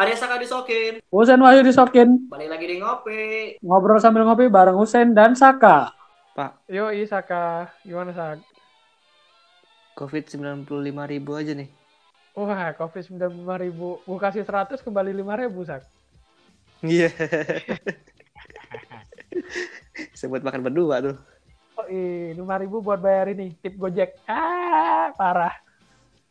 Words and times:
Ada 0.00 0.16
Saka 0.16 0.40
disokin. 0.40 1.04
Husein 1.12 1.36
Wahyu 1.44 1.60
disokin. 1.60 2.24
Balik 2.32 2.48
lagi 2.48 2.64
di 2.64 2.80
ngopi. 2.80 3.20
Ngobrol 3.60 4.00
sambil 4.00 4.24
ngopi 4.24 4.48
bareng 4.48 4.80
Husein 4.80 5.12
dan 5.12 5.36
Saka. 5.36 5.92
Pak, 6.32 6.64
Yo, 6.72 6.88
Saka. 7.04 7.68
Gimana, 7.84 8.08
Sak? 8.16 8.40
COVID 10.00 10.24
95 10.24 10.64
ribu 11.04 11.36
aja 11.36 11.52
nih. 11.52 11.68
Wah, 12.32 12.72
COVID 12.80 13.20
95 13.20 13.44
ribu. 13.60 14.00
Gue 14.08 14.16
kasih 14.16 14.40
100 14.40 14.80
kembali 14.80 15.12
5 15.20 15.36
ribu, 15.44 15.68
Sak. 15.68 15.84
Iya. 16.80 17.12
Saya 20.16 20.32
buat 20.32 20.40
makan 20.40 20.64
berdua 20.64 21.04
tuh. 21.04 21.16
Oh, 21.76 21.84
iya. 21.92 22.32
5 22.32 22.40
ribu 22.64 22.80
buat 22.80 23.04
bayar 23.04 23.36
ini. 23.36 23.52
Tip 23.60 23.76
Gojek. 23.76 24.16
Ah, 24.24 25.12
parah. 25.12 25.52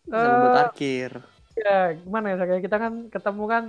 Sama 0.09 0.25
buat 0.25 0.49
Eh, 0.49 0.57
parkir. 0.57 1.11
Ya, 1.59 1.93
gimana 1.99 2.25
ya? 2.31 2.35
Ya, 2.45 2.57
Kita 2.59 2.77
kan 2.79 2.93
ketemu 3.07 3.43
kan 3.45 3.63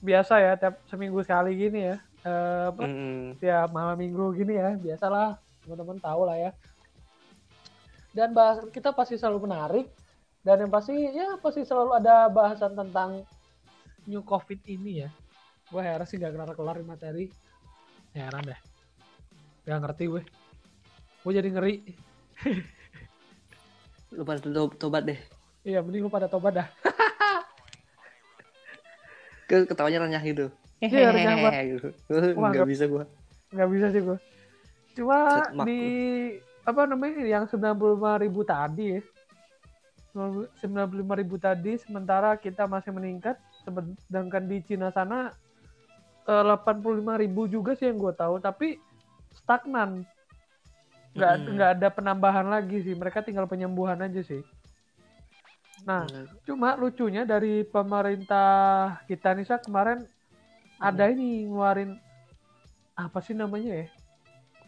biasa 0.00 0.34
ya, 0.40 0.52
tiap 0.60 0.74
seminggu 0.88 1.20
sekali 1.24 1.56
gini 1.56 1.80
ya. 1.92 1.96
Eh, 2.20 2.64
apa, 2.68 2.84
Mm-mm. 2.84 3.40
tiap 3.40 3.72
malam 3.72 3.96
minggu 3.96 4.36
gini 4.36 4.60
ya 4.60 4.76
biasalah 4.76 5.40
teman-teman 5.64 5.96
tahu 5.96 6.28
lah 6.28 6.36
ya 6.36 6.50
dan 8.12 8.36
bahas 8.36 8.60
kita 8.68 8.92
pasti 8.92 9.16
selalu 9.16 9.48
menarik 9.48 9.88
dan 10.44 10.60
yang 10.60 10.68
pasti 10.68 10.92
ya 10.92 11.40
pasti 11.40 11.64
selalu 11.64 11.96
ada 11.96 12.28
bahasan 12.28 12.76
tentang 12.76 13.24
new 14.04 14.20
covid 14.20 14.60
ini 14.68 15.00
ya 15.06 15.08
gue 15.72 15.80
heran 15.80 16.04
sih 16.04 16.20
gak 16.20 16.36
kelar 16.36 16.52
kelar 16.52 16.76
materi 16.84 17.32
heran 18.12 18.44
deh 18.52 18.60
gak 19.64 19.80
ngerti 19.80 20.04
gue 20.12 20.22
gue 21.24 21.32
jadi 21.32 21.48
ngeri 21.48 21.74
Lu 24.12 24.28
pada 24.28 24.44
to- 24.44 24.76
tobat 24.76 25.08
deh. 25.08 25.16
iya 25.64 25.80
mending 25.80 26.04
lu 26.04 26.12
pada 26.12 26.28
tobat 26.28 26.52
dah 26.52 26.68
Ke 29.50 29.66
ketawanya 29.66 30.06
renyah 30.06 30.22
gitu. 30.22 30.46
Iya, 30.78 31.10
renyah 31.10 31.36
banget. 31.36 31.62
gitu. 31.74 31.88
Wah, 32.38 32.54
Nggak 32.54 32.68
bisa 32.70 32.84
gua. 32.86 33.04
nggak 33.50 33.66
bisa 33.68 33.86
sih 33.90 33.98
gue 33.98 34.18
cuma 34.94 35.18
Trademark 35.42 35.66
di 35.66 35.80
apa 36.62 36.82
namanya 36.86 37.18
yang 37.26 37.44
95 37.46 37.58
ribu 38.22 38.46
tadi 38.46 38.94
ya 38.94 39.02
95 40.14 40.62
ribu 41.18 41.34
tadi 41.34 41.74
sementara 41.74 42.34
kita 42.34 42.66
masih 42.66 42.90
meningkat 42.90 43.34
sedangkan 44.06 44.46
di 44.46 44.62
Cina 44.62 44.90
sana 44.90 45.34
eh, 46.24 46.44
85 46.46 46.78
ribu 47.18 47.46
juga 47.46 47.74
sih 47.74 47.90
yang 47.90 47.98
gue 47.98 48.14
tahu 48.14 48.38
tapi 48.38 48.78
stagnan 49.32 50.06
nggak 51.10 51.32
nggak 51.50 51.70
ada 51.74 51.88
penambahan 51.90 52.46
lagi 52.46 52.82
sih 52.82 52.94
mereka 52.94 53.18
tinggal 53.18 53.46
penyembuhan 53.46 53.98
aja 53.98 54.22
sih 54.22 54.46
nah 55.86 56.04
Cuma 56.44 56.76
lucunya 56.76 57.24
dari 57.24 57.64
pemerintah 57.64 59.00
kita 59.06 59.36
nih 59.36 59.46
Sak, 59.46 59.68
kemarin 59.68 60.04
ada 60.80 61.12
ini 61.12 61.44
ngeluarin 61.48 62.00
apa 62.96 63.18
sih 63.20 63.36
namanya 63.36 63.84
ya? 63.84 63.86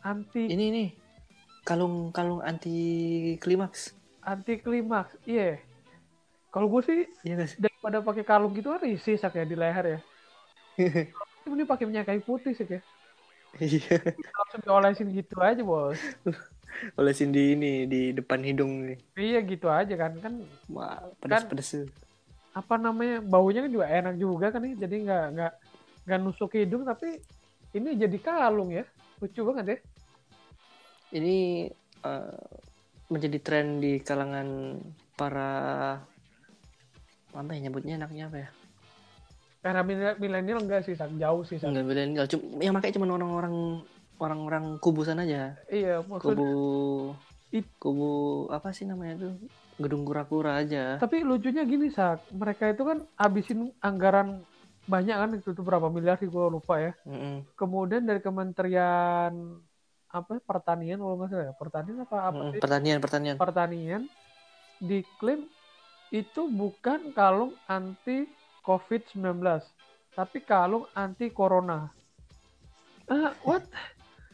Anti 0.04 0.48
Ini 0.50 0.66
nih. 0.72 0.88
Kalung-kalung 1.62 2.42
anti 2.42 2.76
klimaks. 3.38 3.94
anti 4.22 4.58
klimaks. 4.58 5.14
Iya. 5.26 5.58
Kalau 6.52 6.68
gue 6.68 6.82
sih 6.84 7.00
guys. 7.24 7.56
daripada 7.56 8.04
pakai 8.04 8.24
kalung 8.28 8.52
gitu 8.52 8.70
kan 8.76 8.84
risih 8.84 9.16
Sak 9.16 9.40
ya 9.40 9.44
di 9.48 9.56
leher 9.56 9.84
ya. 9.86 9.98
Ini 11.48 11.64
pakai 11.66 11.84
minyak 11.88 12.06
kayu 12.08 12.22
putih 12.22 12.52
sih 12.54 12.66
ya. 12.68 12.80
Iya. 13.60 13.96
Langsung 14.16 14.60
diolesin 14.64 15.08
gitu 15.12 15.36
aja, 15.40 15.60
Bos. 15.60 16.00
Olesin 16.98 17.30
di 17.30 17.56
ini 17.56 17.72
di 17.86 18.10
depan 18.12 18.40
hidung 18.42 18.88
nih. 18.88 18.98
Iya 19.18 19.38
gitu 19.44 19.66
aja 19.68 19.94
kan. 19.96 20.12
Kan 20.20 20.34
Wah, 20.72 21.00
pedes-pedes. 21.20 21.88
apa 22.52 22.74
namanya? 22.76 23.24
Baunya 23.24 23.64
kan 23.64 23.72
juga 23.72 23.86
enak 23.88 24.14
juga 24.20 24.46
kan 24.52 24.64
ya. 24.64 24.74
Jadi 24.86 24.96
nggak 25.08 25.24
nggak 25.36 25.52
nggak 26.08 26.18
nusuk 26.20 26.52
hidung 26.56 26.82
tapi 26.84 27.20
ini 27.72 27.96
jadi 27.96 28.18
kalung 28.20 28.72
ya. 28.72 28.84
Lucu 29.20 29.40
banget 29.46 29.64
ya. 29.66 29.78
Ini 31.12 31.68
eh, 32.04 32.46
menjadi 33.12 33.38
tren 33.40 33.80
di 33.80 34.00
kalangan 34.00 34.80
para 35.16 35.52
apa 37.32 37.50
ya 37.56 37.60
nyebutnya 37.68 37.96
enaknya 38.00 38.28
apa 38.28 38.38
ya? 38.44 38.48
Era 39.62 39.80
mil- 39.86 40.18
milenial 40.18 40.58
enggak 40.58 40.82
sih, 40.82 40.98
jauh 40.98 41.46
sih. 41.46 41.62
Enggak 41.62 41.86
milenial, 41.86 42.26
cuma 42.26 42.58
yang 42.58 42.74
pakai 42.74 42.90
cuma 42.92 43.06
orang-orang 43.06 43.86
orang-orang 44.22 44.78
kubusan 44.78 45.18
aja. 45.18 45.58
Iya, 45.66 46.00
maksud 46.00 46.38
Kubu 46.38 46.48
It- 47.50 47.74
kubu 47.76 48.10
apa 48.48 48.70
sih 48.70 48.86
namanya 48.86 49.28
tuh? 49.28 49.34
Gedung 49.76 50.06
kura-kura 50.06 50.56
aja. 50.56 50.96
tapi 50.96 51.20
lucunya 51.20 51.66
gini, 51.66 51.90
Sak. 51.90 52.30
Mereka 52.30 52.70
itu 52.70 52.82
kan 52.82 53.02
habisin 53.18 53.74
anggaran 53.78 54.40
banyak 54.84 55.12
kan 55.12 55.30
itu 55.32 55.50
tuh 55.50 55.60
berapa 55.60 55.86
miliar 55.86 56.16
sih 56.16 56.26
gue 56.26 56.44
lupa 56.48 56.78
ya. 56.78 56.92
Mm-mm. 57.04 57.42
Kemudian 57.52 58.02
dari 58.02 58.22
Kementerian 58.22 59.34
apa 60.08 60.36
pertanian 60.38 61.00
kalau 61.00 61.16
nggak 61.16 61.30
salah 61.30 61.46
ya 61.48 61.54
pertanian 61.56 61.98
apa 62.00 62.16
apa 62.22 62.36
Mm-mm. 62.36 62.52
sih 62.52 62.60
Pertanian, 62.60 62.98
pertanian. 63.00 63.36
pertanian 63.36 64.02
diklaim 64.76 65.48
itu 66.10 66.42
bukan 66.46 67.12
kalung 67.12 67.56
anti 67.64 68.28
COVID-19 68.60 69.64
tapi 70.12 70.38
kalung 70.40 70.84
anti 70.92 71.32
corona. 71.32 71.88
Ah, 73.06 73.32
what? 73.42 73.64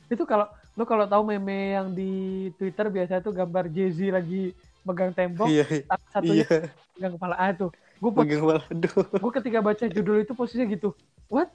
Itu 0.08 0.24
kalau 0.24 0.46
lo 0.74 0.84
kalau 0.84 1.04
tahu 1.04 1.22
meme 1.26 1.74
yang 1.74 1.88
di 1.90 2.10
Twitter 2.56 2.88
biasa 2.88 3.20
itu 3.20 3.30
gambar 3.30 3.64
Jay-Z 3.68 3.98
lagi 4.08 4.54
megang 4.82 5.12
tembok, 5.12 5.46
Iya, 5.46 5.64
satunya 6.08 6.46
iya. 6.48 6.70
megang 6.96 7.12
kepala 7.16 7.34
ah 7.36 7.50
tuh. 7.52 7.70
Gue 7.98 8.10
Pegang 8.14 8.40
kepala. 8.40 8.62
Aduh. 8.70 8.94
gue 9.10 9.32
ketika 9.42 9.58
baca 9.58 9.84
judul 9.84 10.22
itu 10.22 10.32
posisinya 10.32 10.66
gitu. 10.70 10.94
What? 11.26 11.50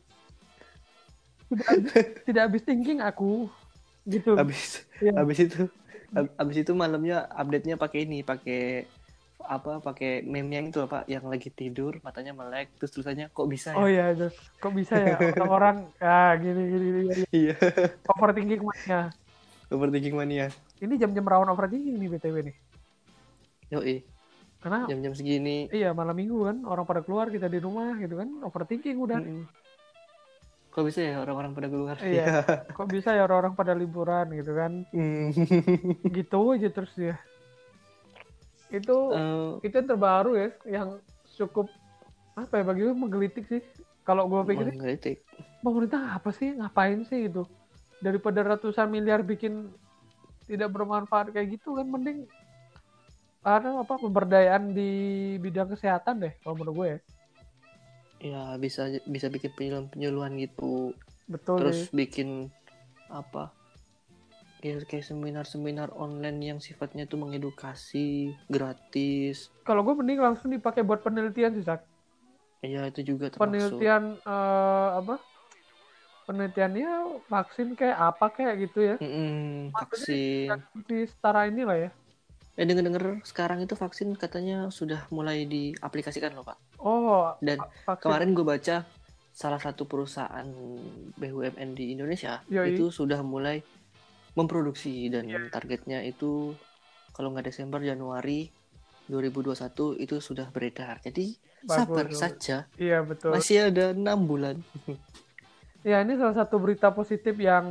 Tidak 1.47 1.65
habis, 1.65 1.91
tidak 2.27 2.41
habis 2.49 2.61
thinking 2.61 2.99
aku 2.99 3.47
gitu. 4.03 4.35
Habis 4.35 4.83
Iya. 4.99 5.13
habis 5.17 5.37
itu 5.39 5.61
hab- 6.11 6.33
habis 6.35 6.57
itu 6.61 6.71
malamnya 6.75 7.25
update-nya 7.31 7.75
pakai 7.75 8.05
ini, 8.05 8.21
pakai 8.21 8.85
apa 9.43 9.79
pakai 9.79 10.23
meme 10.23 10.51
yang 10.51 10.65
itu 10.67 10.79
apa 10.79 11.03
yang 11.05 11.27
lagi 11.27 11.47
tidur 11.47 11.99
matanya 11.99 12.31
melek 12.31 12.71
terus 12.79 12.91
tulisannya 12.91 13.27
kok 13.29 13.45
bisa 13.45 13.71
ya 13.71 13.77
Oh 13.77 13.87
iya, 13.87 14.11
itu. 14.11 14.27
kok 14.57 14.71
bisa 14.71 14.95
ya 14.95 15.15
orang-orang 15.35 15.87
ah 16.03 16.31
gini 16.35 16.61
gini, 16.65 16.85
gini, 16.87 16.99
gini. 17.11 17.23
iya 17.31 17.55
overthinking 18.11 18.61
mania. 18.61 19.01
overthinking 19.67 20.15
mania 20.15 20.47
Ini 20.77 20.95
jam-jam 20.95 21.23
rawan 21.23 21.47
overthinking 21.49 21.95
nih 21.95 22.09
BTW 22.11 22.35
nih. 22.43 22.55
yoi 23.69 23.97
Karena 24.59 24.87
jam-jam 24.87 25.11
segini 25.11 25.67
iya 25.69 25.91
malam 25.91 26.15
minggu 26.15 26.47
kan 26.47 26.57
orang 26.63 26.83
pada 26.83 27.03
keluar 27.03 27.27
kita 27.27 27.47
di 27.47 27.59
rumah 27.59 27.99
gitu 27.99 28.15
kan 28.15 28.29
overthinking 28.41 28.95
udah. 28.97 29.19
Mm-mm. 29.19 29.43
kok 30.69 30.81
bisa 30.83 31.05
ya 31.05 31.21
orang-orang 31.21 31.53
pada 31.53 31.67
keluar 31.69 31.95
Iya. 32.01 32.41
Kok 32.73 32.89
bisa 32.89 33.13
ya 33.13 33.29
orang-orang 33.29 33.53
pada 33.53 33.77
liburan 33.77 34.25
gitu 34.33 34.57
kan. 34.57 34.81
Mm. 34.89 35.29
Gitu 36.09 36.39
aja 36.49 36.69
terus 36.73 36.89
dia. 36.97 37.21
Itu 38.73 38.97
Eh, 39.13 39.69
itu 39.69 39.73
yang 39.77 39.87
terbaru 39.87 40.31
ya 40.33 40.47
yang 40.65 40.89
cukup 41.37 41.69
apa 42.33 42.59
ya 42.59 42.63
bagi 42.65 42.81
gue 42.89 42.97
menggelitik 42.97 43.45
sih. 43.45 43.61
Kalau 44.03 44.27
gue 44.27 44.41
pikir 44.49 44.73
mengkritik 44.73 45.23
pemerintah 45.63 46.19
apa 46.19 46.29
sih 46.35 46.51
ngapain 46.59 47.07
sih 47.07 47.31
itu 47.31 47.47
daripada 48.03 48.43
ratusan 48.43 48.91
miliar 48.91 49.23
bikin 49.23 49.71
tidak 50.43 50.75
bermanfaat 50.75 51.31
kayak 51.31 51.55
gitu 51.55 51.79
kan 51.79 51.87
mending 51.87 52.27
ada 53.43 53.79
apa 53.79 53.95
pemberdayaan 53.95 54.75
di 54.75 54.91
bidang 55.39 55.71
kesehatan 55.71 56.27
deh 56.27 56.33
kalau 56.43 56.59
menurut 56.59 56.75
gue 56.75 56.87
ya 56.87 56.99
ya 58.23 58.43
bisa 58.59 58.91
bisa 59.07 59.27
bikin 59.31 59.51
penyuluhan 59.55 59.87
penyuluhan 59.87 60.33
gitu 60.39 60.91
betul 61.31 61.63
terus 61.63 61.87
sih. 61.87 61.95
bikin 61.95 62.51
apa 63.07 63.51
ya 64.63 64.79
kayak 64.87 65.03
seminar-seminar 65.03 65.91
online 65.91 66.39
yang 66.39 66.59
sifatnya 66.63 67.03
itu 67.03 67.19
mengedukasi 67.19 68.31
gratis. 68.47 69.51
Kalau 69.67 69.83
gue 69.83 69.91
mending 69.91 70.23
langsung 70.23 70.55
dipakai 70.55 70.87
buat 70.87 71.03
penelitian 71.03 71.51
sih 71.59 71.67
Sak. 71.67 71.83
ya 72.63 72.87
itu 72.87 73.03
juga 73.03 73.27
termasuk. 73.27 73.43
Penelitian 73.43 74.03
eh, 74.23 74.89
apa? 75.03 75.19
Penelitiannya 76.23 76.91
vaksin 77.27 77.75
kayak 77.75 77.97
apa 78.15 78.25
kayak 78.31 78.55
gitu 78.63 78.79
ya. 78.79 78.95
Maksudnya 79.75 80.63
vaksin. 80.63 80.87
di 80.87 80.99
setara 81.03 81.51
inilah 81.51 81.77
ya. 81.83 81.91
Eh 82.55 82.63
denger-denger 82.63 83.19
sekarang 83.27 83.59
itu 83.67 83.75
vaksin 83.75 84.15
katanya 84.15 84.71
sudah 84.71 85.03
mulai 85.11 85.43
diaplikasikan 85.43 86.31
loh 86.31 86.47
pak. 86.47 86.55
Oh 86.79 87.35
dan 87.43 87.59
vaksin. 87.83 87.99
kemarin 87.99 88.31
gue 88.31 88.45
baca 88.47 88.87
salah 89.33 89.59
satu 89.59 89.89
perusahaan 89.89 90.45
BUMN 91.17 91.69
di 91.73 91.97
Indonesia 91.97 92.45
Yoi. 92.47 92.77
itu 92.77 92.93
sudah 92.93 93.25
mulai 93.25 93.65
memproduksi 94.33 95.09
dan 95.09 95.29
Iya. 95.29 95.49
targetnya 95.49 95.99
itu 96.01 96.53
kalau 97.13 97.29
nggak 97.31 97.53
Desember 97.53 97.79
Januari 97.79 98.49
2021 99.05 99.99
itu 99.99 100.17
sudah 100.17 100.49
beredar. 100.49 100.97
Jadi 101.03 101.35
Bagus, 101.63 101.75
sabar 101.75 102.05
saja. 102.11 102.57
Iya 102.75 103.03
betul. 103.03 103.31
Masih 103.35 103.69
ada 103.69 103.93
enam 103.93 104.25
bulan. 104.25 104.57
Ya 105.83 105.99
ini 105.99 106.15
salah 106.15 106.31
satu 106.31 106.63
berita 106.63 106.95
positif 106.95 107.35
yang 107.35 107.67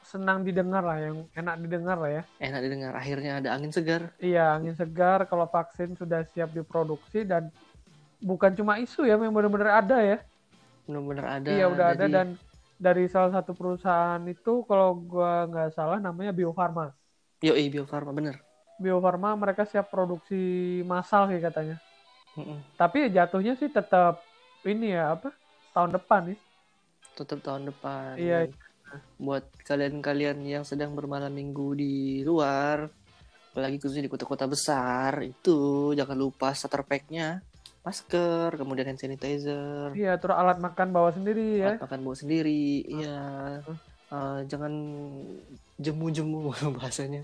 senang 0.00 0.48
didengar 0.48 0.80
lah, 0.80 0.96
yang 0.96 1.28
enak 1.36 1.60
didengar 1.60 2.00
lah 2.00 2.08
ya. 2.08 2.22
enak 2.40 2.60
didengar. 2.64 2.96
Akhirnya 2.96 3.44
ada 3.44 3.52
angin 3.52 3.68
segar. 3.68 4.16
Iya 4.16 4.56
angin 4.56 4.72
segar 4.72 5.28
kalau 5.28 5.44
vaksin 5.44 5.92
sudah 5.92 6.24
siap 6.32 6.56
diproduksi 6.56 7.28
dan 7.28 7.52
bukan 8.24 8.56
cuma 8.56 8.80
isu 8.80 9.04
ya, 9.04 9.20
memang 9.20 9.36
benar-benar 9.44 9.84
ada 9.84 10.00
ya. 10.00 10.18
benar-benar 10.88 11.26
ada. 11.36 11.48
Iya 11.52 11.68
udah 11.68 11.86
ada 11.92 12.04
Jadi, 12.08 12.14
dan 12.16 12.26
dari 12.78 13.10
salah 13.10 13.34
satu 13.34 13.52
perusahaan 13.52 14.22
itu 14.30 14.62
kalau 14.64 14.94
gua 14.94 15.44
nggak 15.50 15.74
salah 15.74 15.98
namanya 15.98 16.30
Bio 16.30 16.54
Farma. 16.54 16.94
yoi 17.42 17.66
Bio 17.70 17.84
Farma 17.84 18.14
bener 18.14 18.38
Bio 18.78 19.02
Farma 19.02 19.34
mereka 19.34 19.66
siap 19.66 19.90
produksi 19.90 20.38
massal 20.86 21.26
sih 21.28 21.42
katanya. 21.42 21.82
Mm-mm. 22.38 22.62
Tapi 22.78 23.10
jatuhnya 23.10 23.58
sih 23.58 23.66
tetap 23.66 24.22
ini 24.62 24.94
ya 24.94 25.18
apa 25.18 25.34
tahun 25.74 25.98
depan 25.98 26.32
nih. 26.32 26.38
tetap 27.18 27.42
tahun 27.42 27.74
depan 27.74 28.14
Iya. 28.14 28.46
Buat 29.18 29.50
kalian-kalian 29.66 30.38
yang 30.46 30.64
sedang 30.64 30.94
bermalam 30.94 31.34
minggu 31.34 31.74
di 31.74 32.22
luar 32.22 32.86
apalagi 33.58 33.82
khususnya 33.82 34.06
di 34.06 34.12
kota-kota 34.12 34.46
besar 34.46 35.18
itu 35.26 35.90
jangan 35.98 36.14
lupa 36.14 36.54
starter 36.54 36.86
pack-nya 36.86 37.42
masker 37.80 38.54
kemudian 38.54 38.86
hand 38.86 38.98
sanitizer 38.98 39.90
Iya 39.92 40.16
terus 40.16 40.34
alat 40.34 40.58
makan 40.58 40.88
bawa 40.90 41.10
sendiri 41.10 41.58
ya. 41.58 41.74
alat 41.74 41.82
makan 41.82 42.00
bawa 42.02 42.16
sendiri 42.16 42.84
iya 42.84 43.20
Eh, 44.08 44.40
jangan 44.46 44.72
jemu-jemu 45.76 46.48
bahasanya 46.76 47.22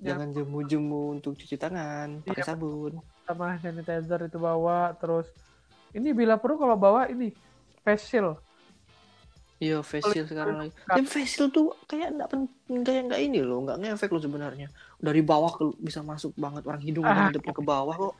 Ya. 0.00 0.16
jangan 0.16 0.32
jemu-jemu 0.32 1.02
untuk 1.12 1.34
cuci 1.34 1.54
tangan 1.54 2.22
pakai 2.22 2.40
Iya. 2.40 2.46
sabun 2.46 2.92
Sama 3.22 3.58
sanitizer 3.58 4.20
itu 4.22 4.38
bawa 4.38 4.96
terus 4.96 5.28
ini 5.90 6.10
bila 6.10 6.38
perlu 6.38 6.56
kalau 6.56 6.72
bawa 6.74 7.04
ini 7.06 7.34
face 7.80 8.06
shield. 8.06 8.38
Iya, 9.58 9.84
shield 9.84 10.24
sekarang 10.24 10.56
lagi. 10.56 10.72
Dan 10.86 11.04
face 11.04 11.34
shield 11.34 11.50
tuh 11.50 11.76
kayak 11.84 12.14
nggak 12.14 12.28
penting, 12.28 12.80
kayak 12.80 13.02
nggak 13.06 13.20
ini 13.20 13.40
loh, 13.40 13.60
nggak 13.60 13.76
ngefek 13.76 14.08
loh 14.08 14.18
sebenarnya. 14.18 14.72
Dari 14.96 15.20
bawah 15.20 15.52
ke 15.52 15.68
bisa 15.76 16.00
masuk 16.00 16.32
banget 16.34 16.64
orang 16.64 16.80
hidung 16.80 17.04
Ah. 17.04 17.28
hidupnya 17.28 17.52
ke 17.52 17.60
bawah 17.60 17.92
kok. 17.92 18.14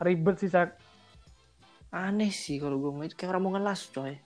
Ribet 0.00 0.36
sih 0.42 0.50
Sak. 0.50 0.74
Aneh 1.94 2.34
sih 2.34 2.58
kalau 2.58 2.82
gue 2.82 2.90
ngeliat 2.90 3.14
kayak 3.14 3.30
orang 3.30 3.42
mau 3.46 3.52
ngelas 3.54 3.86
coy. 3.94 4.10
Eh, 4.10 4.18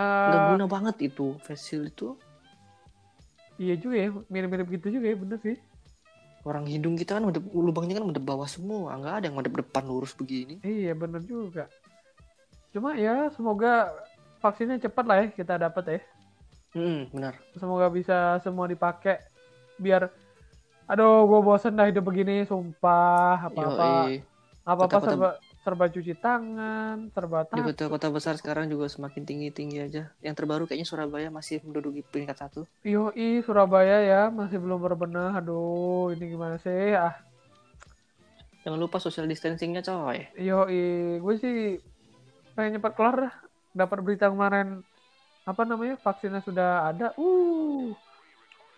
Nggak 0.00 0.40
guna 0.56 0.64
banget 0.70 0.96
itu 1.12 1.36
face 1.44 1.60
shield 1.68 1.92
itu. 1.92 2.16
iya 3.60 3.76
juga 3.76 3.96
ya, 4.00 4.08
mirip-mirip 4.32 4.72
gitu 4.72 4.88
juga 4.88 5.06
ya, 5.12 5.16
bener 5.20 5.38
sih. 5.44 5.56
Orang 6.48 6.64
hidung 6.64 6.96
kita 6.96 7.20
kan 7.20 7.28
medep, 7.28 7.44
lubangnya 7.52 8.00
kan 8.00 8.08
medep 8.08 8.24
bawah 8.24 8.48
semua, 8.48 8.96
nggak 8.96 9.14
ada 9.20 9.24
yang 9.28 9.36
medep 9.36 9.52
depan 9.52 9.84
lurus 9.84 10.16
begini. 10.16 10.56
Iya 10.64 10.96
bener 10.96 11.20
juga. 11.28 11.68
Cuma 12.72 12.96
ya 12.96 13.28
semoga 13.36 13.92
vaksinnya 14.40 14.80
cepat 14.80 15.04
lah 15.04 15.16
ya 15.20 15.26
kita 15.28 15.60
dapat 15.60 15.84
ya. 15.84 16.00
Hmm, 16.72 17.12
benar. 17.12 17.36
Semoga 17.60 17.92
bisa 17.92 18.40
semua 18.40 18.64
dipakai 18.64 19.20
biar 19.76 20.08
aduh 20.88 21.28
gue 21.28 21.40
bosen 21.44 21.76
dah 21.76 21.86
hidup 21.86 22.02
begini 22.02 22.48
sumpah 22.48 23.46
apa-apa 23.52 24.10
Yoi. 24.10 24.24
Apa-apa 24.62 24.86
Kota-kota- 24.92 25.10
serba 25.10 25.30
serba 25.60 25.84
cuci 25.86 26.14
tangan, 26.14 26.96
serba 27.10 27.44
Di 27.44 27.50
tas. 27.50 27.64
kota-kota 27.66 28.06
besar 28.08 28.34
sekarang 28.34 28.66
juga 28.66 28.86
semakin 28.86 29.22
tinggi-tinggi 29.22 29.78
aja. 29.78 30.02
Yang 30.18 30.34
terbaru 30.36 30.64
kayaknya 30.64 30.84
Surabaya 30.84 31.28
masih 31.28 31.60
menduduki 31.60 32.00
peringkat 32.02 32.36
satu. 32.38 32.64
Yoi 32.80 33.40
Surabaya 33.40 34.00
ya 34.00 34.22
masih 34.28 34.56
belum 34.56 34.78
berbenah. 34.78 35.32
Aduh, 35.34 36.10
ini 36.10 36.28
gimana 36.28 36.56
sih? 36.56 36.92
Ah, 36.92 37.16
Jangan 38.60 38.76
lupa 38.78 38.96
social 38.96 39.24
distancingnya 39.24 39.80
coy. 39.80 40.28
yoi, 40.36 40.84
gue 41.16 41.34
sih 41.36 41.56
pengen 42.52 42.76
cepat 42.76 42.92
kelar 42.92 43.16
dah. 43.18 43.34
Dapat 43.72 43.98
berita 44.00 44.28
kemarin 44.28 44.84
apa 45.42 45.62
namanya 45.64 45.96
vaksinnya 45.96 46.40
sudah 46.40 46.84
ada. 46.86 47.16
Uh, 47.16 47.96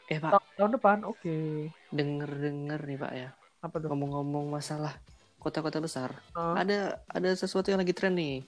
Eh 0.07 0.19
pak, 0.19 0.31
ta- 0.31 0.47
tahun 0.57 0.77
depan, 0.77 0.99
oke. 1.03 1.67
denger-denger 1.91 2.81
nih 2.85 2.97
pak 2.97 3.13
ya. 3.13 3.29
Apa 3.59 3.79
tuh? 3.79 3.89
ngomong-ngomong 3.89 4.51
masalah 4.51 4.95
kota-kota 5.43 5.77
besar, 5.77 6.15
Ah, 6.33 6.55
ada 6.57 6.79
ada 7.05 7.31
sesuatu 7.33 7.67
yang 7.67 7.79
lagi 7.79 7.91
tren 7.91 8.15
nih. 8.15 8.47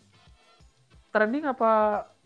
trending 1.11 1.45
apa 1.45 1.71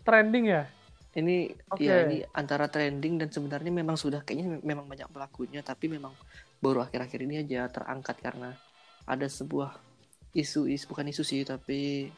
trending 0.00 0.44
ya? 0.46 0.64
Ini 1.10 1.36
Oke. 1.68 1.82
ya 1.82 2.04
ini 2.04 2.20
antara 2.30 2.66
trending 2.66 3.16
dan 3.16 3.28
sebenarnya 3.28 3.68
memang 3.70 3.96
sudah 3.96 4.20
kayaknya 4.20 4.60
memang 4.62 4.84
banyak 4.84 5.08
pelakunya, 5.08 5.60
tapi 5.60 5.88
memang 5.88 6.12
baru 6.58 6.82
akhir-akhir 6.82 7.20
ini 7.22 7.36
aja 7.38 7.66
terangkat 7.66 8.16
karena 8.18 8.52
ada 9.04 9.24
sebuah 9.24 9.72
isu 10.30 10.68
is 10.68 10.84
bukan 10.84 11.08
isu 11.08 11.22
sih 11.22 11.40
tapi 11.42 12.12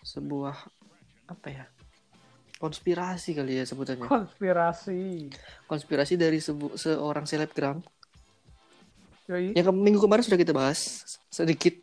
sebuah 0.00 0.54
apa 1.26 1.48
ya 1.48 1.64
konspirasi 2.56 3.32
kali 3.32 3.58
ya 3.58 3.64
sebutannya 3.64 4.06
Konspirasi. 4.06 5.26
konspirasi 5.64 6.14
dari 6.14 6.38
sebu- 6.38 6.76
seorang 6.76 7.26
selebgram 7.26 7.82
Yoi, 9.30 9.54
yang 9.54 9.66
ke- 9.70 9.74
minggu 9.74 10.02
kemarin 10.02 10.24
sudah 10.26 10.40
kita 10.40 10.50
bahas 10.50 11.06
sedikit 11.30 11.78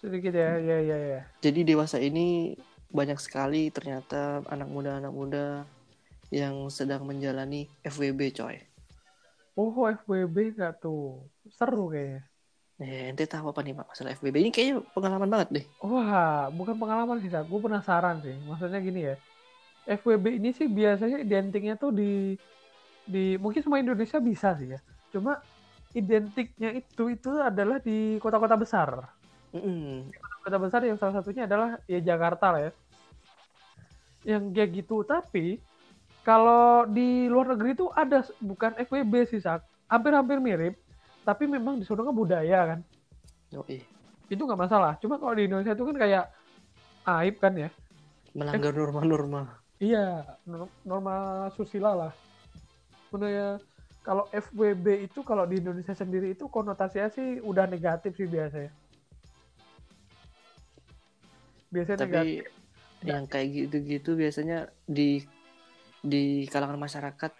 sedikit 0.00 0.32
ya, 0.32 0.56
ya, 0.60 0.78
ya, 0.80 0.96
ya. 0.96 1.20
Jadi 1.44 1.60
dewasa 1.64 2.00
ini 2.00 2.56
banyak 2.88 3.20
sekali 3.20 3.68
ternyata 3.68 4.40
anak 4.48 4.68
muda-anak 4.68 5.12
muda 5.12 5.68
yang 6.32 6.68
sedang 6.72 7.04
menjalani 7.04 7.68
FWB 7.84 8.32
coy. 8.32 8.56
Oh, 9.54 9.86
FWB 9.86 10.56
nggak 10.56 10.82
tuh? 10.82 11.24
Seru 11.52 11.92
kayaknya. 11.92 12.26
Eh, 12.82 13.14
ente 13.14 13.22
tahu 13.30 13.54
apa 13.54 13.62
nih 13.62 13.70
Pak 13.70 13.86
masalah 13.94 14.10
FWB? 14.18 14.36
Ini 14.42 14.50
kayaknya 14.50 14.74
pengalaman 14.90 15.30
banget 15.30 15.48
deh. 15.54 15.64
Wah, 15.78 16.50
bukan 16.50 16.74
pengalaman 16.74 17.22
sih, 17.22 17.30
gue 17.30 17.60
penasaran 17.62 18.18
sih. 18.18 18.34
Maksudnya 18.44 18.82
gini 18.82 19.00
ya, 19.12 19.14
FWB 19.86 20.42
ini 20.42 20.50
sih 20.50 20.66
biasanya 20.66 21.22
identiknya 21.22 21.78
tuh 21.78 21.94
di 21.94 22.34
di 23.04 23.36
mungkin 23.38 23.62
semua 23.62 23.78
Indonesia 23.78 24.18
bisa 24.18 24.58
sih 24.58 24.74
ya. 24.74 24.80
Cuma 25.14 25.38
identiknya 25.94 26.74
itu 26.74 27.14
itu 27.14 27.30
adalah 27.38 27.78
di 27.78 28.18
kota-kota 28.18 28.58
besar. 28.58 28.88
Kota 30.42 30.58
besar 30.60 30.82
yang 30.84 30.98
salah 30.98 31.22
satunya 31.22 31.46
adalah 31.46 31.78
ya 31.86 32.02
Jakarta 32.02 32.50
lah 32.52 32.60
ya. 32.68 32.72
Yang 34.26 34.42
kayak 34.52 34.70
gitu, 34.82 35.06
tapi 35.06 35.62
kalau 36.26 36.84
di 36.90 37.30
luar 37.30 37.54
negeri 37.54 37.78
itu 37.78 37.86
ada 37.94 38.26
bukan 38.42 38.74
FWB 38.76 39.14
sih, 39.30 39.40
Sak. 39.40 39.62
Hampir-hampir 39.88 40.40
mirip, 40.42 40.74
tapi 41.22 41.46
memang 41.46 41.78
di 41.78 41.84
sana 41.86 42.02
kan 42.02 42.16
budaya 42.16 42.60
kan. 42.74 42.80
Yoi. 43.54 43.84
Itu 44.26 44.48
nggak 44.48 44.60
masalah. 44.60 44.96
Cuma 44.98 45.20
kalau 45.20 45.36
di 45.36 45.46
Indonesia 45.46 45.76
itu 45.76 45.84
kan 45.84 45.96
kayak 46.00 46.24
aib 47.20 47.36
kan 47.38 47.52
ya. 47.54 47.70
Melanggar 48.34 48.72
norma-norma. 48.74 49.60
Iya, 49.78 50.24
nor- 50.48 50.72
norma 50.82 51.46
susila 51.54 51.92
lah. 51.92 52.12
Sebenarnya 53.12 53.60
kalau 54.04 54.28
FWB 54.28 55.08
itu 55.08 55.24
kalau 55.24 55.48
di 55.48 55.64
Indonesia 55.64 55.96
sendiri 55.96 56.36
itu 56.36 56.44
konotasinya 56.52 57.08
sih 57.08 57.40
udah 57.40 57.64
negatif 57.64 58.12
sih 58.20 58.28
biasanya. 58.28 58.68
Biasanya 61.72 61.98
negatif. 62.04 62.44
Tapi 62.44 63.08
yang 63.08 63.24
kayak 63.24 63.48
gitu-gitu 63.48 64.12
biasanya 64.12 64.68
di 64.84 65.24
di 66.04 66.44
kalangan 66.52 66.76
masyarakat 66.76 67.32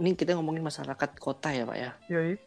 ini 0.00 0.16
kita 0.16 0.32
ngomongin 0.32 0.64
masyarakat 0.64 1.10
kota 1.20 1.52
ya 1.52 1.68
Pak 1.68 1.76
ya. 1.76 1.92
Yoi. 2.08 2.40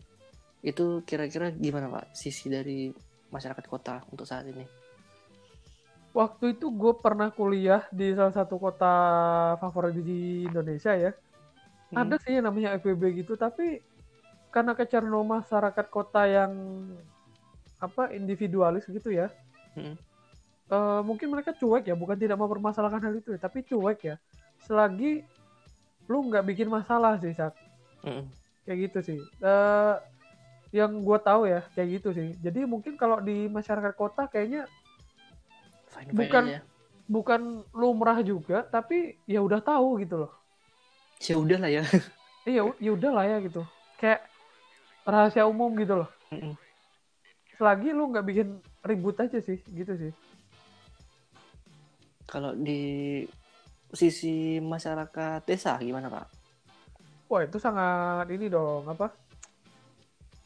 Itu 0.65 1.05
kira-kira 1.05 1.53
gimana 1.53 1.93
Pak 1.93 2.17
sisi 2.17 2.49
dari 2.49 2.89
masyarakat 3.29 3.65
kota 3.69 4.01
untuk 4.09 4.25
saat 4.25 4.49
ini? 4.49 4.65
Waktu 6.17 6.57
itu 6.57 6.73
gue 6.73 6.97
pernah 6.97 7.29
kuliah 7.29 7.85
di 7.93 8.13
salah 8.17 8.33
satu 8.33 8.57
kota 8.57 8.93
favorit 9.61 10.01
di 10.01 10.49
Indonesia 10.49 10.97
ya. 10.97 11.13
Hmm. 11.93 12.01
Ada 12.09 12.15
sih 12.25 12.33
yang 12.33 12.49
namanya 12.49 12.73
FWB 12.81 13.23
gitu, 13.23 13.37
tapi 13.37 13.79
karena 14.49 14.73
kecenderungan 14.73 15.41
masyarakat 15.41 15.85
kota 15.89 16.25
yang 16.25 16.51
apa 17.77 18.09
individualis 18.11 18.85
gitu 18.89 19.13
ya, 19.13 19.29
Hmm. 19.77 19.93
eh, 20.69 21.01
mungkin 21.05 21.29
mereka 21.29 21.53
cuek 21.53 21.85
ya, 21.85 21.93
bukan 21.93 22.17
tidak 22.17 22.37
mempermasalahkan 22.41 23.01
hal 23.01 23.13
itu, 23.13 23.37
ya, 23.37 23.39
tapi 23.41 23.61
cuek 23.61 23.99
ya. 24.01 24.15
Selagi 24.65 25.21
lu 26.09 26.25
nggak 26.29 26.45
bikin 26.49 26.67
masalah 26.67 27.17
sih, 27.21 27.31
Sak. 27.33 27.53
Mm-mm. 28.03 28.27
kayak 28.63 28.79
gitu 28.89 28.99
sih. 29.03 29.19
Eh, 29.21 29.95
yang 30.73 31.05
gue 31.05 31.19
tahu 31.21 31.45
ya, 31.45 31.61
kayak 31.77 32.01
gitu 32.01 32.09
sih. 32.17 32.33
Jadi 32.41 32.65
mungkin 32.65 32.97
kalau 32.97 33.21
di 33.21 33.45
masyarakat 33.47 33.93
kota 33.93 34.25
kayaknya 34.25 34.65
Fine-fine 35.93 36.17
Bukan- 36.17 36.61
bukan 37.05 37.41
lumrah 37.77 38.17
juga, 38.25 38.65
tapi 38.65 39.13
ya 39.29 39.45
udah 39.45 39.61
tahu 39.61 40.01
gitu 40.01 40.25
loh. 40.25 40.33
Ya 41.23 41.35
udah 41.39 41.59
lah 41.59 41.71
ya. 41.71 41.83
Iya, 42.43 42.75
ya 42.75 42.91
udah 42.91 43.11
lah 43.15 43.23
ya 43.23 43.37
gitu. 43.39 43.63
Kayak 43.95 44.27
rahasia 45.07 45.47
umum 45.47 45.71
gitu 45.79 45.95
loh. 46.03 46.09
Selagi 47.55 47.95
lu 47.95 48.11
nggak 48.11 48.27
bikin 48.27 48.59
ribut 48.83 49.15
aja 49.15 49.39
sih, 49.39 49.63
gitu 49.71 49.95
sih. 49.95 50.11
Kalau 52.27 52.51
di 52.51 53.23
sisi 53.95 54.59
masyarakat 54.59 55.47
desa 55.47 55.79
gimana 55.79 56.11
Pak? 56.11 56.27
Wah 57.31 57.47
itu 57.47 57.55
sangat 57.63 58.27
ini 58.27 58.51
dong 58.51 58.91
apa? 58.91 59.15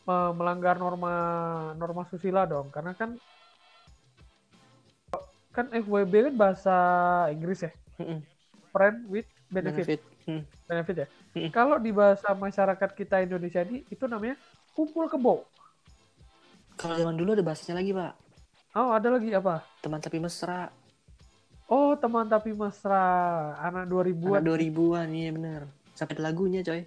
Me- 0.06 0.34
Melanggar 0.38 0.78
norma 0.78 1.14
norma 1.82 2.06
susila 2.14 2.46
dong, 2.46 2.70
karena 2.70 2.94
kan 2.94 3.18
kan 5.50 5.66
FWB 5.74 6.30
kan 6.30 6.36
bahasa 6.38 6.78
Inggris 7.34 7.66
ya, 7.66 7.74
friend 8.70 9.10
with 9.10 9.26
benefit, 9.50 9.98
Benefit. 9.98 10.02
Mm. 10.28 10.44
benefit 10.68 10.96
ya. 10.96 11.08
Mm. 11.40 11.50
Kalau 11.56 11.80
di 11.80 11.96
bahasa 11.96 12.36
masyarakat 12.36 12.90
kita 12.92 13.24
Indonesia 13.24 13.64
ini 13.64 13.88
itu 13.88 14.04
namanya 14.12 14.36
kumpul 14.76 15.08
kebo. 15.08 15.48
Kalau 16.78 16.94
zaman 17.00 17.16
dulu 17.16 17.34
ada 17.34 17.42
bahasanya 17.42 17.80
lagi 17.80 17.96
Pak. 17.96 18.14
Oh, 18.78 18.94
ada 18.94 19.08
lagi 19.10 19.34
apa? 19.34 19.66
Teman 19.82 19.98
tapi 19.98 20.22
mesra. 20.22 20.70
Oh, 21.66 21.98
teman 21.98 22.30
tapi 22.30 22.54
mesra. 22.54 23.56
Anak 23.58 23.90
2000-an. 23.90 24.38
Anak 24.38 24.62
2000-an, 24.62 25.08
iya 25.10 25.30
bener. 25.34 25.62
Sampai 25.98 26.14
ada 26.14 26.30
lagunya 26.30 26.62
coy. 26.62 26.86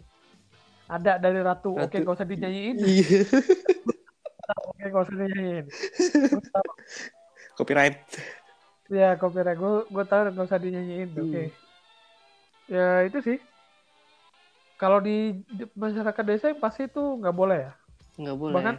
Ada 0.87 1.19
dari 1.19 1.43
Ratu. 1.43 1.75
Oke, 1.75 1.99
Ratu. 1.99 2.07
gak 2.07 2.17
usah 2.23 2.29
dinyanyiin. 2.31 2.77
Iya. 2.79 3.21
Oke, 4.71 4.85
gak 4.87 5.03
usah 5.03 5.17
dinyanyiin. 5.19 5.67
Copyright. 7.59 7.99
ya, 8.91 9.15
copyright. 9.19 9.59
Gue 9.59 9.87
gue 9.91 10.05
tahu 10.07 10.21
gak 10.31 10.47
usah 10.47 10.61
dinyanyiin. 10.63 11.11
Oke. 11.15 11.43
Hmm. 11.51 11.60
Ya, 12.71 13.03
itu 13.03 13.19
sih. 13.19 13.39
Kalau 14.79 15.03
di 15.03 15.37
masyarakat 15.77 16.25
desa 16.25 16.55
yang 16.55 16.62
pasti 16.62 16.87
itu 16.89 17.03
nggak 17.21 17.37
boleh 17.37 17.59
ya. 17.69 17.73
Nggak 18.17 18.39
boleh. 18.39 18.57
Bahkan- 18.57 18.79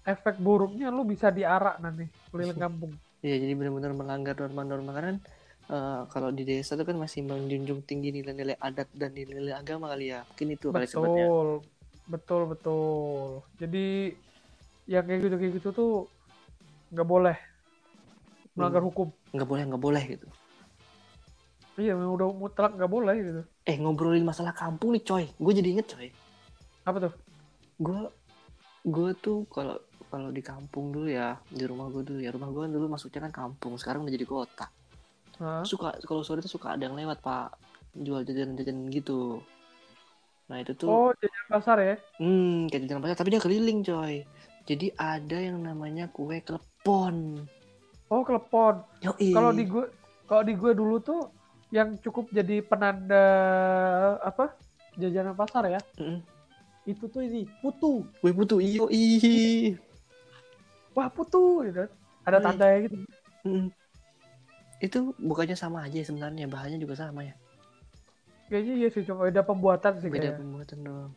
Efek 0.00 0.40
buruknya 0.40 0.88
lu 0.88 1.04
bisa 1.04 1.28
diarak 1.28 1.76
nanti 1.78 2.08
keliling 2.32 2.56
kampung. 2.56 2.92
Iya, 3.20 3.36
jadi 3.36 3.52
benar-benar 3.52 3.92
melanggar 3.92 4.32
norma-norma 4.32 4.96
karena 4.96 5.08
kan, 5.12 5.18
eh, 5.68 6.00
kalau 6.08 6.32
di 6.32 6.42
desa 6.48 6.72
itu 6.72 6.88
kan 6.88 6.96
masih 6.96 7.20
menjunjung 7.28 7.84
tinggi 7.84 8.08
nilai-nilai 8.08 8.56
adat 8.56 8.88
dan 8.96 9.12
nilai-nilai 9.12 9.52
agama 9.52 9.92
kali 9.92 10.08
ya. 10.08 10.24
Mungkin 10.24 10.56
itu 10.56 10.72
kali 10.72 10.88
sebabnya. 10.88 11.28
Betul, 11.28 11.48
betul, 12.08 12.40
betul. 12.48 13.28
Jadi 13.60 13.86
yang 14.88 15.04
kayak 15.04 15.20
gitu 15.20 15.36
kayak 15.36 15.52
gitu 15.60 15.68
tuh 15.76 15.90
nggak 16.90 17.08
boleh 17.08 17.36
melanggar 18.56 18.82
hukum. 18.82 19.12
Nggak 19.36 19.48
boleh, 19.52 19.62
nggak 19.68 19.82
boleh 19.84 20.02
gitu. 20.16 20.26
Iya, 21.80 21.96
udah 21.96 22.28
mutlak 22.36 22.76
nggak 22.76 22.92
boleh 22.92 23.16
gitu. 23.24 23.42
Eh, 23.64 23.76
ngobrolin 23.80 24.20
masalah 24.20 24.52
kampung 24.52 24.92
nih 24.92 25.00
coy. 25.00 25.24
Gue 25.40 25.52
jadi 25.56 25.68
inget 25.72 25.96
coy. 25.96 26.12
Apa 26.84 27.08
tuh? 27.08 27.12
Gue 27.80 28.12
gue 28.84 29.10
tuh 29.16 29.48
kalau 29.48 29.76
kalau 30.08 30.28
di 30.32 30.40
kampung 30.44 30.92
dulu 30.92 31.08
ya 31.08 31.36
di 31.48 31.64
rumah 31.68 31.92
gue 31.92 32.00
dulu 32.00 32.20
ya 32.20 32.32
rumah 32.32 32.48
gue 32.48 32.64
kan 32.64 32.72
dulu 32.72 32.86
masuknya 32.88 33.28
kan 33.28 33.32
kampung 33.44 33.76
sekarang 33.76 34.08
udah 34.08 34.14
jadi 34.16 34.24
kota 34.24 34.66
Hah? 35.36 35.62
suka 35.68 36.00
kalau 36.08 36.24
sore 36.24 36.40
tuh 36.40 36.48
suka 36.48 36.74
ada 36.74 36.88
yang 36.88 36.96
lewat 36.96 37.20
pak 37.20 37.52
jual 37.92 38.24
jajanan-jajanan 38.24 38.88
gitu 38.88 39.44
nah 40.48 40.64
itu 40.64 40.72
tuh 40.74 40.88
Oh, 40.88 41.10
jajan 41.20 41.44
pasar 41.52 41.76
ya? 41.78 41.94
hmm 42.18 42.72
kayak 42.72 42.88
jajanan 42.88 43.02
pasar 43.04 43.16
tapi 43.20 43.30
dia 43.36 43.42
keliling 43.44 43.84
coy 43.84 44.24
jadi 44.64 44.86
ada 44.96 45.38
yang 45.38 45.60
namanya 45.60 46.08
kue 46.08 46.40
klepon 46.40 47.44
Oh, 48.10 48.26
klepon. 48.26 48.82
Kalau 49.06 49.54
di 49.54 49.70
gue, 49.70 49.86
kalau 50.26 50.42
di 50.42 50.58
gue 50.58 50.72
dulu 50.74 50.98
tuh 50.98 51.30
yang 51.70 51.98
cukup 51.98 52.30
jadi 52.30 52.60
penanda 52.60 53.24
apa? 54.20 54.54
Jajanan 54.98 55.34
pasar 55.34 55.70
ya. 55.70 55.80
Mm-mm. 55.96 56.18
Itu 56.82 57.06
tuh 57.06 57.22
ini 57.22 57.46
putu. 57.60 58.02
kue 58.18 58.32
putu 58.32 58.58
iyo 58.58 58.90
ih 58.90 59.78
Wah, 60.90 61.06
putu 61.06 61.62
gitu. 61.64 61.86
Ada 62.26 62.38
Wih. 62.38 62.44
tandanya 62.44 62.78
gitu. 62.84 62.96
Mm. 63.40 63.68
itu 64.80 65.12
bukannya 65.16 65.52
sama 65.52 65.84
aja 65.84 66.00
sebenarnya 66.00 66.48
bahannya 66.48 66.76
juga 66.76 66.96
sama 66.96 67.20
ya 67.20 67.36
Kayaknya 68.48 68.74
iya 68.76 68.88
sih, 68.88 69.04
cuma 69.04 69.28
beda 69.28 69.44
pembuatan 69.44 70.00
sih 70.00 70.08
beda 70.08 70.32
kayaknya. 70.32 70.40
pembuatan 70.40 70.78
doang. 70.80 71.12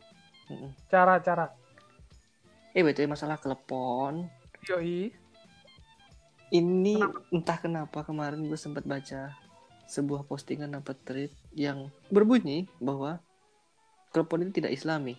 Cara-cara. 0.86 1.48
eh 2.70 2.84
betul 2.84 3.08
masalah 3.08 3.36
klepon 3.36 4.28
Yoi. 4.68 5.12
Ini 6.50 6.94
entah 7.28 7.56
kenapa 7.56 8.04
kemarin 8.04 8.44
gue 8.44 8.54
sempat 8.54 8.84
baca 8.84 9.32
sebuah 9.86 10.24
postingan 10.24 10.72
apa 10.76 10.96
tweet 10.96 11.32
yang 11.52 11.92
berbunyi 12.08 12.64
bahwa 12.80 13.20
klepon 14.14 14.46
itu 14.46 14.62
tidak 14.62 14.72
islami. 14.72 15.18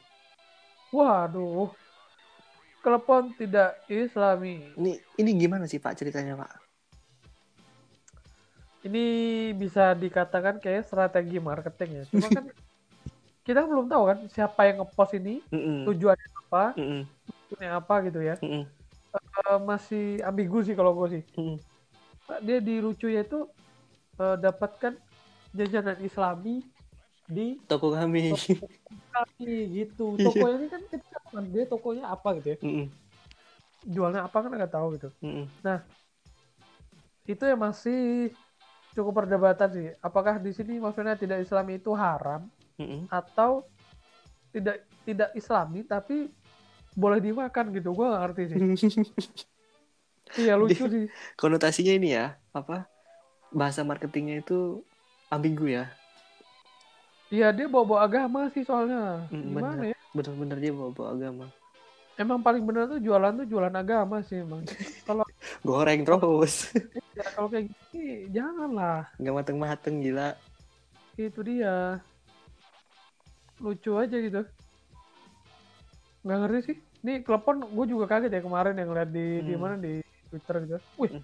Waduh. 0.96 1.70
Klepon 2.80 3.34
tidak 3.36 3.82
islami. 3.90 4.72
Ini 4.78 5.02
ini 5.20 5.32
gimana 5.36 5.66
sih 5.66 5.82
Pak 5.82 5.98
ceritanya 5.98 6.38
Pak? 6.38 6.52
Ini 8.86 9.06
bisa 9.58 9.98
dikatakan 9.98 10.62
kayak 10.62 10.86
strategi 10.86 11.42
marketing 11.42 11.90
ya. 11.90 12.04
Cuma 12.14 12.30
kan 12.30 12.46
kita 13.48 13.66
belum 13.66 13.90
tahu 13.90 14.04
kan 14.14 14.18
siapa 14.30 14.70
yang 14.70 14.86
ngepost 14.86 15.18
ini, 15.18 15.42
Mm-mm. 15.50 15.90
tujuannya 15.90 16.30
apa, 16.46 16.64
Mm-mm. 16.78 17.02
tujuannya 17.26 17.72
apa 17.74 17.96
gitu 18.06 18.20
ya. 18.22 18.36
Eh, 18.42 19.60
masih 19.66 20.22
ambigu 20.22 20.62
sih 20.62 20.78
kalau 20.78 20.94
gue 20.94 21.18
sih. 21.18 21.24
Mm-mm. 21.34 21.58
Dia 22.46 22.58
di 22.62 22.78
lucunya 22.78 23.26
itu 23.26 23.50
eh, 24.20 24.36
dapatkan 24.40 24.94
jajanan 25.56 25.98
islami 26.04 26.64
di 27.26 27.58
Toko 27.66 27.90
kami. 27.96 28.36
kami 29.10 29.56
gitu. 29.74 30.14
Iya. 30.20 30.26
Tokonya 30.30 30.56
ini 30.62 30.68
kan 30.70 30.82
kita 30.86 31.06
nggak 31.06 31.24
tahu 31.26 31.46
dia 31.50 31.64
tokonya 31.66 32.04
apa 32.12 32.28
gitu 32.38 32.48
ya. 32.54 32.58
Mm-mm. 32.62 32.88
Jualnya 33.86 34.22
apa 34.28 34.38
kan 34.38 34.52
nggak 34.54 34.74
tahu 34.74 34.88
gitu. 35.00 35.10
Mm-mm. 35.26 35.46
Itu 37.26 37.44
yang 37.50 37.62
masih 37.62 38.30
cukup 38.94 39.26
perdebatan 39.26 39.70
sih. 39.74 39.88
Apakah 40.00 40.38
di 40.38 40.52
sini 40.54 40.78
maksudnya 40.78 41.18
tidak 41.18 41.42
islami 41.42 41.82
itu 41.82 41.92
haram 41.98 42.46
Mm-mm. 42.78 43.10
atau 43.10 43.66
tidak 44.54 44.86
tidak 45.06 45.30
islami 45.34 45.82
tapi 45.82 46.30
boleh 46.94 47.20
dimakan 47.20 47.74
gitu. 47.74 47.92
Gue 47.92 48.06
gak 48.06 48.22
ngerti 48.22 48.44
sih. 48.54 48.58
iya 50.46 50.54
lucu 50.56 50.86
sih. 50.86 51.06
Konotasinya 51.36 51.94
ini 51.98 52.14
ya 52.14 52.38
apa? 52.54 52.86
Bahasa 53.56 53.82
marketingnya 53.82 54.44
itu 54.44 54.84
ambigu 55.32 55.72
ya. 55.72 55.88
Iya 57.32 57.50
dia 57.50 57.66
bawa-bawa 57.66 58.04
agama 58.04 58.52
sih 58.52 58.62
soalnya. 58.62 59.26
Mm, 59.32 59.42
Gimana 59.42 59.68
bener. 59.74 59.86
ya? 59.90 59.98
Bener-bener 60.12 60.58
dia 60.60 60.72
bawa-bawa 60.72 61.08
agama. 61.12 61.46
Emang 62.16 62.40
paling 62.40 62.64
benar 62.64 62.88
tuh 62.88 63.00
jualan 63.00 63.34
tuh 63.34 63.48
jualan 63.48 63.74
agama 63.74 64.24
sih 64.24 64.40
emang. 64.40 64.64
Kalau 65.04 65.24
Goreng 65.68 66.04
terus. 66.04 66.72
ya, 67.12 67.26
kalau 67.32 67.48
kayak 67.48 67.72
gini 67.92 68.28
janganlah. 68.30 69.08
Nggak 69.18 69.36
mateng-mateng 69.36 69.96
gila. 70.00 70.36
Itu 71.16 71.40
dia. 71.42 72.00
Lucu 73.58 73.96
aja 73.96 74.16
gitu. 74.16 74.44
Nggak 76.24 76.38
ngerti 76.40 76.60
sih. 76.66 76.78
Ini 77.04 77.22
klepon 77.22 77.62
gue 77.62 77.86
juga 77.86 78.06
kaget 78.10 78.32
ya 78.32 78.42
kemarin 78.42 78.76
yang 78.76 78.90
lihat 78.92 79.10
di 79.10 79.42
di 79.42 79.54
Hmm. 79.54 79.62
mana 79.62 79.76
di 79.78 80.00
Twitter 80.28 80.56
gitu. 80.64 80.78
Wih, 80.98 81.12
Hmm. 81.12 81.24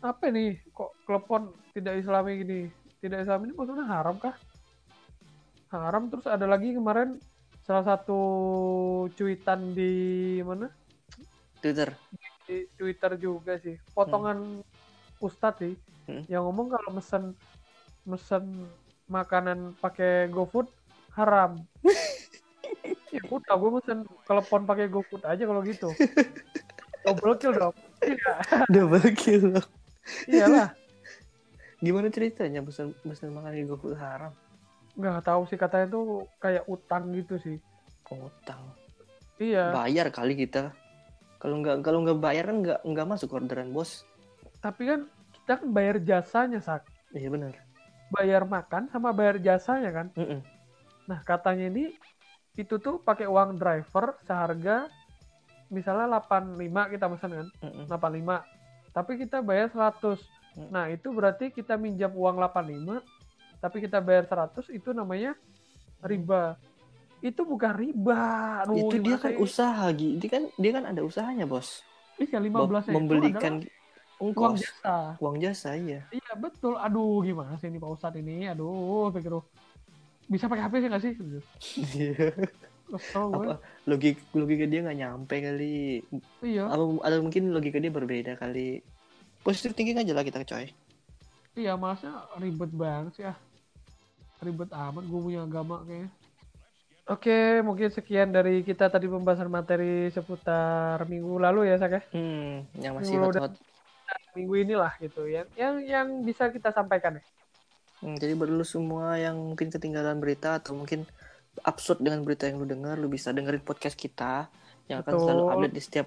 Apa 0.00 0.32
nih? 0.32 0.60
Kok 0.72 1.04
klepon 1.04 1.52
tidak 1.76 2.00
islami 2.00 2.40
gini? 2.40 2.60
Tidak 3.00 3.18
islami 3.24 3.48
ini 3.48 3.54
maksudnya 3.56 3.86
haram 3.88 4.16
kah? 4.20 4.36
Haram 5.70 6.10
terus 6.10 6.26
ada 6.26 6.44
lagi 6.44 6.74
kemarin 6.74 7.16
salah 7.62 7.84
satu 7.86 8.20
cuitan 9.14 9.72
di 9.76 9.92
mana? 10.42 10.68
Twitter. 11.60 11.92
Di 12.48 12.66
Twitter 12.74 13.14
juga 13.20 13.60
sih. 13.60 13.76
Potongan 13.94 14.64
Ustadz 15.20 15.60
sih 15.60 15.74
Hmm. 16.10 16.26
yang 16.26 16.42
ngomong 16.50 16.74
kalau 16.74 16.90
mesen 16.98 17.38
mesen 18.02 18.66
makanan 19.06 19.78
pakai 19.78 20.26
GoFood 20.26 20.66
haram. 21.14 21.62
ya 23.14 23.22
udah 23.30 23.54
gue 23.54 23.70
mesen 23.78 23.98
telepon 24.26 24.66
pakai 24.66 24.90
GoFood 24.90 25.22
aja 25.22 25.42
kalau 25.46 25.62
gitu. 25.62 25.94
Double 27.06 27.38
kill 27.38 27.54
dong. 27.54 27.76
Iya, 28.02 28.34
Double 28.68 29.06
kill. 29.14 29.54
Iyalah. 30.28 30.68
Gimana 31.80 32.12
ceritanya 32.12 32.60
pesan 32.60 32.92
pesan 33.00 33.32
makan 33.32 33.56
di 33.56 33.64
GoFood 33.64 33.96
haram? 33.96 34.32
Nggak 34.98 35.24
tahu 35.24 35.48
sih 35.48 35.56
katanya 35.56 35.86
tuh 35.88 36.28
kayak 36.36 36.68
utang 36.68 37.08
gitu 37.16 37.40
sih. 37.40 37.56
Utang. 38.10 38.76
Iya, 39.40 39.72
Bayar 39.72 40.12
kali 40.12 40.36
kita. 40.36 40.76
Kalau 41.40 41.64
nggak 41.64 41.80
kalau 41.80 42.04
nggak 42.04 42.20
bayar 42.20 42.52
kan 42.52 42.56
nggak 42.60 42.80
nggak 42.84 43.06
masuk 43.08 43.32
orderan 43.32 43.72
bos. 43.72 44.04
tapi 44.60 44.84
kan 44.92 45.08
kita 45.32 45.56
kan 45.56 45.68
bayar 45.72 45.96
jasanya 46.04 46.60
sak. 46.60 46.84
Iya 47.16 47.32
benar. 47.32 47.56
Bayar 48.12 48.44
makan 48.44 48.92
sama 48.92 49.08
bayar 49.16 49.40
jasanya 49.40 49.88
kan. 49.88 50.06
Mm-mm. 50.12 50.44
Nah, 51.08 51.24
katanya 51.24 51.72
ini 51.72 51.96
itu 52.60 52.76
tuh 52.76 53.00
pakai 53.00 53.24
uang 53.24 53.56
driver 53.56 54.20
seharga 54.28 54.84
misalnya 55.72 56.20
85 56.20 56.60
kita 56.92 57.06
pesan 57.08 57.30
kan. 57.32 57.48
Mm-mm. 57.64 57.84
85 57.88 58.59
tapi 58.90 59.18
kita 59.18 59.40
bayar 59.40 59.70
100 59.70 60.18
Hmm. 60.50 60.66
nah 60.66 60.90
itu 60.90 61.14
berarti 61.14 61.54
kita 61.54 61.78
minjam 61.78 62.10
uang 62.10 62.34
85 62.42 62.98
tapi 63.62 63.76
kita 63.78 64.02
bayar 64.02 64.26
100 64.26 64.66
itu 64.74 64.90
namanya 64.90 65.38
riba. 66.02 66.58
Itu 67.20 67.44
bukan 67.44 67.76
riba 67.76 68.22
Aduh, 68.64 68.88
itu 68.88 68.96
dia 68.98 69.20
kan 69.20 69.36
usaha 69.36 69.84
Gi. 69.92 70.16
Dia 70.16 70.30
kan 70.32 70.42
dia 70.56 70.70
kan 70.74 70.84
ada 70.90 71.04
usahanya 71.04 71.44
bos. 71.46 71.84
iya 72.18 72.40
Mem- 72.40 72.66
15 72.66 72.88
nya 72.88 72.92
membelikan 72.96 73.54
itu 73.62 73.70
uang 74.36 74.56
jasa. 74.56 74.96
Uang 75.22 75.36
jasa 75.38 75.70
iya. 75.76 76.02
iya 76.10 76.32
betul. 76.34 76.74
Aduh 76.80 77.22
gimana 77.22 77.54
sih 77.60 77.70
ini 77.70 77.78
Pak 77.78 77.90
Ustadz 77.94 78.18
ini? 78.18 78.48
Aduh 78.50 79.12
pikir 79.14 79.36
bisa 80.26 80.50
pakai 80.50 80.66
HP 80.66 80.74
sih 80.82 80.88
nggak 80.88 81.02
sih? 81.04 81.12
Kesel 81.14 81.38
gue. 82.90 82.98
Apa 83.46 83.54
logik 83.84 84.18
logika 84.32 84.64
dia 84.64 84.80
nggak 84.82 84.98
nyampe 84.98 85.36
kali. 85.38 86.02
iya 86.42 86.66
Atau, 86.66 86.98
atau 86.98 87.18
mungkin 87.20 87.50
logika 87.50 87.78
dia 87.78 87.88
berbeda 87.88 88.34
kali. 88.34 88.82
Positif 89.40 89.72
thinking 89.72 89.96
aja 89.96 90.12
lah 90.12 90.22
kita 90.22 90.42
coy. 90.42 90.68
iya 91.52 91.74
malasnya 91.74 92.14
ribet 92.36 92.70
banget 92.70 93.12
sih 93.12 93.26
ah 93.26 93.34
ribet 94.38 94.70
amat 94.70 95.02
gue 95.02 95.20
punya 95.20 95.42
agama 95.42 95.82
kayaknya 95.82 96.08
Oke, 97.10 97.58
mungkin 97.60 97.90
sekian 97.90 98.30
dari 98.30 98.62
kita 98.62 98.86
tadi 98.86 99.10
pembahasan 99.10 99.50
materi 99.50 100.06
seputar 100.08 101.02
minggu 101.04 101.42
lalu 101.42 101.66
ya, 101.66 101.74
Sak 101.74 101.90
ya. 101.90 102.02
Hmm, 102.14 102.62
yang 102.78 102.94
masih 102.94 103.18
Minggu 103.18 103.34
udah- 103.34 103.42
hot-hot. 103.50 103.58
minggu 104.30 104.54
inilah 104.56 104.94
gitu 104.98 105.26
yang 105.26 105.46
yang 105.58 105.74
yang 105.82 106.06
bisa 106.22 106.50
kita 106.50 106.70
sampaikan 106.70 107.18
ya. 107.18 107.24
Hmm, 107.98 108.14
jadi 108.14 108.38
buat 108.38 108.46
lu 108.46 108.62
semua 108.62 109.18
yang 109.18 109.34
mungkin 109.34 109.68
ketinggalan 109.68 110.22
berita 110.22 110.62
atau 110.62 110.72
mungkin 110.72 111.02
absurd 111.66 112.00
dengan 112.00 112.22
berita 112.22 112.46
yang 112.46 112.62
lu 112.62 112.66
dengar, 112.68 112.96
lu 112.96 113.10
bisa 113.10 113.34
dengerin 113.34 113.62
podcast 113.62 113.98
kita 113.98 114.48
yang 114.86 115.02
akan 115.02 115.12
Betul. 115.14 115.24
selalu 115.26 115.44
update 115.54 115.74
di 115.74 115.82
setiap 115.82 116.06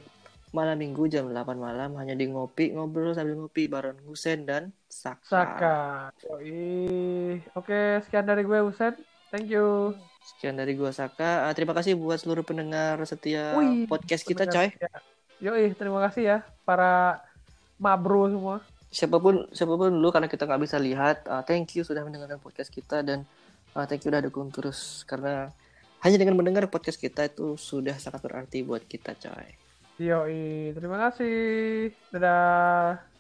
malam 0.54 0.78
minggu 0.78 1.10
jam 1.10 1.26
8 1.26 1.58
malam 1.58 1.98
hanya 1.98 2.14
di 2.14 2.30
ngopi 2.30 2.78
ngobrol 2.78 3.18
sambil 3.18 3.34
ngopi 3.42 3.66
bareng 3.66 3.98
Husen 4.06 4.46
dan 4.46 4.70
Saka. 4.86 5.26
Saka. 5.26 5.78
Yoi. 6.30 7.42
Oke, 7.58 8.06
sekian 8.06 8.30
dari 8.30 8.46
gue 8.46 8.60
Husen. 8.62 8.94
Thank 9.34 9.50
you. 9.50 9.98
Sekian 10.24 10.56
dari 10.56 10.78
gua 10.78 10.94
Saka. 10.94 11.50
Ah, 11.50 11.54
terima 11.58 11.76
kasih 11.76 12.00
buat 12.00 12.22
seluruh 12.22 12.46
pendengar 12.46 13.02
setia 13.04 13.58
Wih, 13.60 13.90
podcast 13.90 14.24
kita, 14.24 14.48
coy. 14.48 14.72
setia. 14.72 14.94
Yoi, 15.44 15.76
terima 15.76 16.00
kasih 16.08 16.24
ya 16.24 16.38
para 16.64 17.20
mabro 17.76 18.32
semua. 18.32 18.58
Siapa 18.94 19.18
pun 19.20 19.50
siapa 19.52 19.74
pun 19.76 19.90
lu 19.90 20.08
karena 20.14 20.30
kita 20.30 20.46
nggak 20.48 20.62
bisa 20.64 20.78
lihat, 20.78 21.26
ah, 21.28 21.42
thank 21.44 21.76
you 21.76 21.84
sudah 21.84 22.06
mendengarkan 22.06 22.40
podcast 22.40 22.70
kita 22.70 23.04
dan 23.04 23.28
ah, 23.74 23.86
thank 23.90 24.06
you 24.06 24.10
udah 24.14 24.24
dukung 24.24 24.50
terus 24.54 25.04
karena 25.06 25.50
hanya 26.04 26.20
dengan 26.20 26.36
mendengar 26.36 26.68
podcast 26.68 27.00
kita 27.00 27.32
itu 27.32 27.56
sudah 27.56 27.96
sangat 27.96 28.20
berarti 28.20 28.60
buat 28.62 28.84
kita, 28.84 29.16
coy. 29.16 29.50
Yoi, 30.04 30.76
terima 30.76 31.08
kasih. 31.08 31.96
Dadah. 32.12 33.13